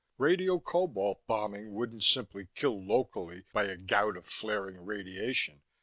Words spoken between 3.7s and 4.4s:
gout of